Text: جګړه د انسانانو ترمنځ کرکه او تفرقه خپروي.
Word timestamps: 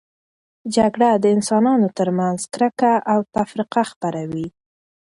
جګړه 0.75 1.09
د 1.23 1.25
انسانانو 1.35 1.87
ترمنځ 1.97 2.39
کرکه 2.53 2.93
او 3.11 3.19
تفرقه 3.35 3.83
خپروي. 3.91 4.47